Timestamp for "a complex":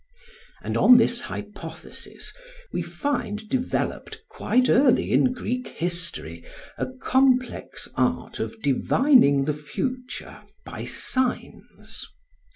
6.75-7.87